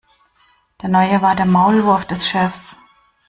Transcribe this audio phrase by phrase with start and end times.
[0.81, 2.75] Der Neue war der Maulwurf des Chefs.